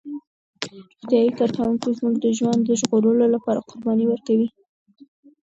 روغتیايي 0.73 1.31
کارکوونکي 1.39 1.89
زموږ 1.97 2.15
د 2.21 2.25
ژوند 2.37 2.59
د 2.65 2.71
ژغورلو 2.81 3.25
لپاره 3.35 3.65
قرباني 3.69 4.05
ورکوي. 4.07 4.47